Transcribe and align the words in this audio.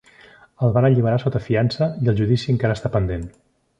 El 0.67 0.71
van 0.77 0.87
alliberar 0.87 1.19
sota 1.23 1.41
fiança 1.49 1.91
i 2.07 2.09
el 2.15 2.19
judici 2.21 2.51
encara 2.55 2.79
està 2.79 2.93
pendent. 2.97 3.29